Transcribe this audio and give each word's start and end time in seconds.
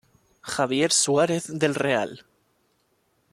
Javier 0.47 0.91
Suárez 0.91 1.59
del 1.59 1.75
Real. 1.75 2.25